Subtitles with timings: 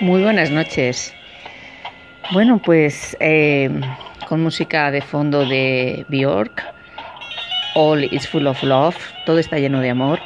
[0.00, 1.14] Muy buenas noches.
[2.32, 3.70] Bueno, pues eh,
[4.28, 6.62] con música de fondo de Bjork,
[7.74, 10.20] All is Full of Love, todo está lleno de amor.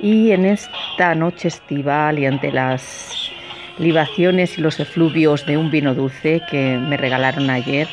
[0.00, 3.30] Y en esta noche estival y ante las
[3.78, 7.86] libaciones y los efluvios de un vino dulce que me regalaron ayer,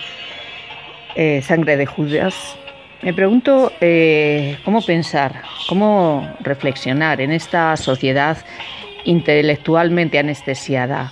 [1.14, 2.58] eh, Sangre de Judas,
[3.04, 8.38] me pregunto eh, cómo pensar, cómo reflexionar en esta sociedad
[9.06, 11.12] intelectualmente anestesiada.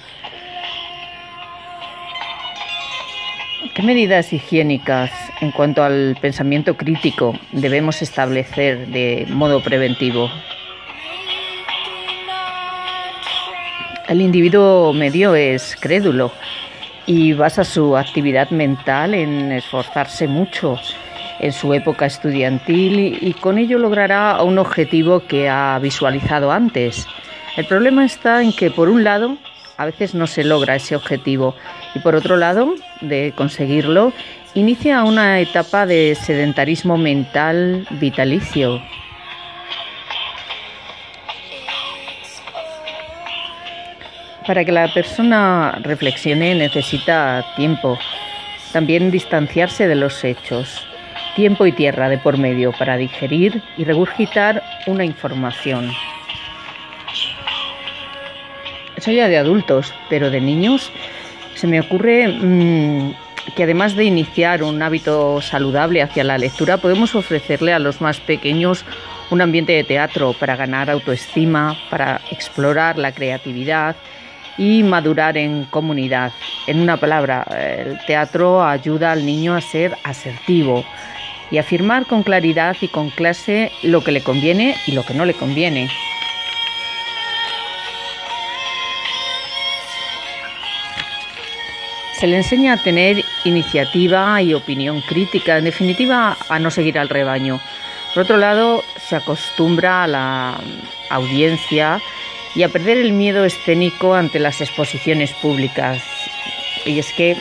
[3.74, 5.12] ¿Qué medidas higiénicas
[5.42, 10.30] en cuanto al pensamiento crítico debemos establecer de modo preventivo?
[14.08, 16.32] El individuo medio es crédulo
[17.06, 20.78] y basa su actividad mental en esforzarse mucho
[21.40, 27.08] en su época estudiantil y con ello logrará un objetivo que ha visualizado antes
[27.56, 29.38] el problema está en que, por un lado,
[29.78, 31.56] a veces no se logra ese objetivo
[31.94, 34.14] y, por otro lado, de conseguirlo,
[34.56, 38.82] inicia una etapa de sedentarismo mental vitalicio.
[44.46, 47.98] Para que la persona reflexione necesita tiempo,
[48.74, 50.86] también distanciarse de los hechos,
[51.36, 55.92] tiempo y tierra de por medio para digerir y regurgitar una información.
[59.04, 60.90] Eso ya de adultos, pero de niños
[61.56, 63.14] se me ocurre mm,
[63.54, 68.22] que además de iniciar un hábito saludable hacia la lectura, podemos ofrecerle a los más
[68.22, 68.86] pequeños
[69.30, 73.98] un ambiente de teatro para ganar autoestima, para explorar la creatividad
[74.58, 76.32] y madurar en comunidad.
[76.66, 80.86] En una palabra, el teatro ayuda al niño a ser asertivo
[81.52, 85.26] y afirmar con claridad y con clase lo que le conviene y lo que no
[85.26, 85.90] le conviene.
[92.24, 97.10] Se le enseña a tener iniciativa y opinión crítica, en definitiva a no seguir al
[97.10, 97.60] rebaño.
[98.14, 100.58] Por otro lado, se acostumbra a la
[101.10, 102.00] audiencia
[102.56, 106.02] y a perder el miedo escénico ante las exposiciones públicas.
[106.86, 107.36] Y es que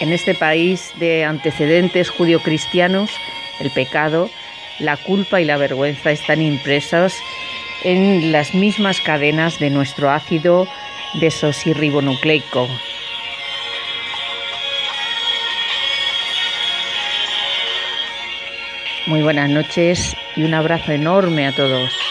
[0.00, 3.10] en este país de antecedentes judio-cristianos,
[3.60, 4.30] el pecado,
[4.78, 7.14] la culpa y la vergüenza están impresas
[7.84, 10.66] en las mismas cadenas de nuestro ácido
[11.20, 12.66] desoxirribonucleico,
[19.06, 22.05] Muy buenas noches y un abrazo enorme a todos.